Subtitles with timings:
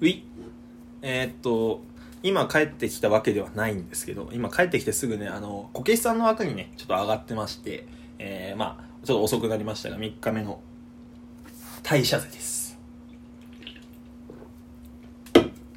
[0.00, 0.24] うい。
[1.02, 1.82] えーっと
[2.22, 7.86] 今帰ってきたわけではないんですけど今帰ってきてすぐねあのこけしさんの枠にねちょっと上がってまして
[8.18, 10.60] えー、まあちょっと遅くなりましたが3日目の
[11.82, 12.78] 代謝税です。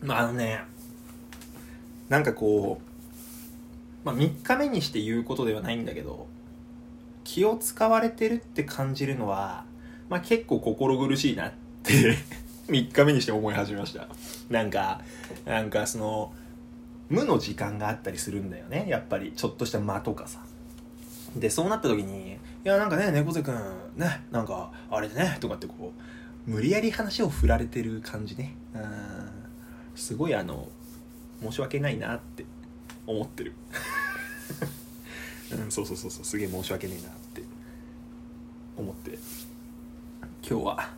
[0.02, 0.62] まああのね
[2.08, 6.28] なんかこう、まあ、3日目にして言うことではないんだけど
[7.26, 9.66] 気を使われてるって感じるのは、
[10.08, 11.54] まあ、結構心苦しいなっ
[11.84, 12.18] て
[12.68, 14.08] 3日目にして思い始めました。
[14.50, 15.02] なんか
[15.46, 16.34] なんかその
[17.10, 18.86] 無の時間があったりするんだよね。
[18.90, 20.40] やっぱりちょっとした間とかさ。
[21.36, 23.56] でそうなった時に「いやなんかね猫背くん
[23.96, 25.94] ねなんかあれでね」とかってこ
[26.48, 28.56] う無理やり話を振られてる感じね。
[28.74, 28.84] うん
[29.96, 30.68] すごいあの
[31.42, 32.46] 申し訳ないなって
[33.06, 33.54] 思ってる。
[35.52, 37.44] うんそうそうそうそうすげえ申し訳ねえなって
[38.76, 39.18] 思って。
[40.50, 40.90] 今日は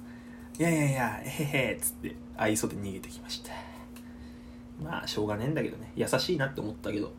[0.59, 3.54] いやいやいやえへへっつって愛想で逃げてきました。
[4.84, 5.94] まあしょうがねえんだけどね。
[5.95, 7.14] 優しいなって思ったけど。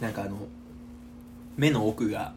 [0.00, 0.46] なんかあの
[1.56, 2.32] 目の奥が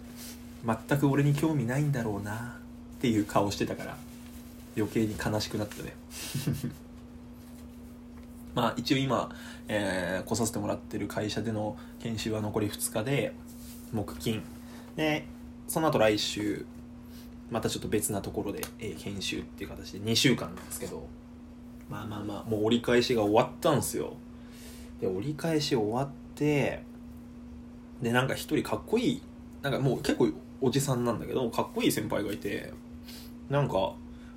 [0.66, 2.58] 全く俺に興味ないんだろうな
[2.98, 3.98] っていう顔してたから
[4.76, 5.94] 余計に悲しくなったね。
[8.56, 9.30] まあ一応今、
[9.68, 13.34] えー来させてもらってる会社での研修は残り2日で
[13.92, 14.42] 木金。
[14.96, 15.28] で
[15.68, 16.66] その後来週
[17.52, 21.06] またちょっと別なところで、えー研修っていう形で2週間なんですけど。
[21.90, 22.50] まあまあまあ。
[22.50, 24.14] もう折り返しが終わったんですよ。
[25.02, 26.84] で折り返し終わって
[28.02, 29.22] でなんか一人かっこいい
[29.62, 30.30] なんかもう結構
[30.62, 32.72] おじさんなんだけどかっこいい先輩がいて
[33.50, 33.94] なんか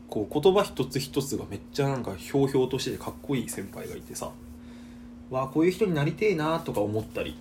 [0.08, 4.30] こう言葉一つ一つがめっちゃなんかひょうひょうとしててかっこいい先輩がいてさ。
[5.30, 7.36] わあこういう人になりてえなとか思ったり。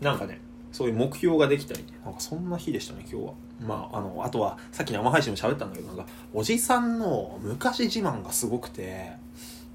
[0.00, 0.40] なんかね
[0.72, 1.84] そういう目標ができたり。
[2.04, 3.32] なんかそんな日でしたね今日は。
[3.60, 9.12] まああのあとはさっき生配信も喋ったんだけどなんかおじさんの昔自慢がすごくて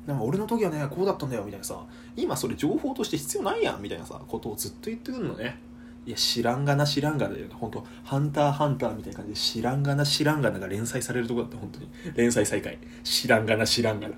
[0.07, 1.79] なんか俺の時はねこうだったんだよみたいなさ
[2.16, 5.59] 今それ情報として必要ないやんみたいなさことをずっと言ってくるのね。
[6.05, 11.89] いや知らんがな知らんがなだよ本当ハンターハンターみたいな感じで知らんがな知らんがなが連載されるとこだった本当に。
[12.16, 12.77] 連載再開。
[13.03, 14.16] 知らんがな知らんがな。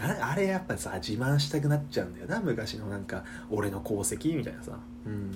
[0.00, 2.40] あれやっぱさ自慢したくなっちゃうんだよな。
[2.40, 4.78] 昔のなんか俺の功績みたいなさ。
[5.06, 5.32] うん。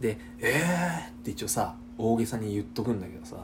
[0.00, 3.36] で「えー!」って一応さ大げさに言っとくんだけどさ。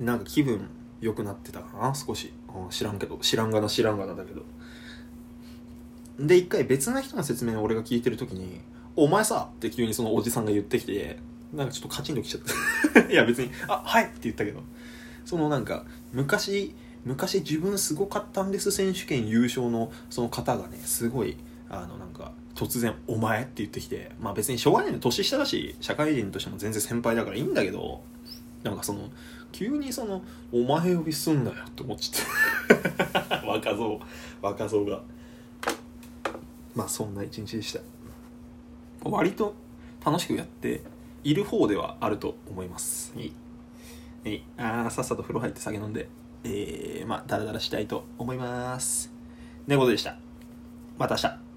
[0.00, 0.68] なんか気分
[1.00, 1.94] 良くなってたかな？
[1.94, 3.18] 少し、うん知らんけど。
[3.18, 4.42] 知らんがな知らんがなだけど。
[6.18, 8.60] で一回別な人の説明を俺が聞いてる時に
[8.96, 11.18] 「お前さ」って急にそのおじさんが言ってきて
[11.52, 12.42] なんかちょっとカチンときちゃっ
[12.94, 13.00] た。
[13.10, 14.62] いや別に「あはい」って言ったけど。
[15.24, 21.36] そのなんか昔昔自分すごかったんです選手権優勝のその方がねすごい
[21.70, 28.02] あのなんか突然「お前」って言ってきてまあ別にしょうがないの年下だし社会人としても全然先輩だからいいんだけど
[28.62, 29.08] なんかその
[29.52, 30.22] 急にその
[30.52, 33.38] 「お前呼びすんなよ」って思っちゃって。
[33.46, 34.00] 若造
[34.42, 35.02] 若造が。
[36.74, 37.80] まあそんな一日でした。
[39.02, 39.54] 割と
[40.04, 40.82] 楽しくやって
[41.24, 43.12] いる方ではあると思います。
[43.16, 43.32] い。
[44.24, 44.42] い。
[44.56, 46.08] あーさっさと風呂入って酒飲んで
[46.44, 49.12] えー、まあダラダラしたいと思います。
[49.66, 50.16] 猫でした。
[50.98, 51.47] また明日。